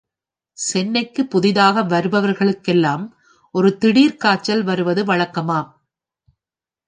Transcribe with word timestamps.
சென்னைக்குப் 0.57 1.29
புதிதாக 1.29 1.83
வருபவர்களுக்கெல்லாம் 1.83 3.03
ஒரு 3.55 3.77
திடீர் 3.77 4.17
காய்ச்சல் 4.17 4.63
வருவது 4.63 5.03
வழக்கமாம். 5.03 5.69